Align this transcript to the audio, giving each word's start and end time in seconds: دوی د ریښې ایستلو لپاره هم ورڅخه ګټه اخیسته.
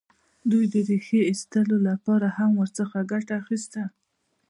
دوی 0.49 0.65
د 0.73 0.75
ریښې 0.89 1.21
ایستلو 1.29 1.77
لپاره 1.89 2.27
هم 2.37 2.51
ورڅخه 2.61 2.99
ګټه 3.11 3.33
اخیسته. 3.41 3.81